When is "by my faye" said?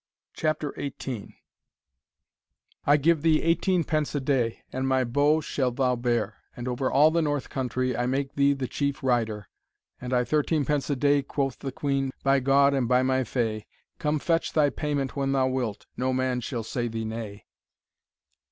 12.87-13.67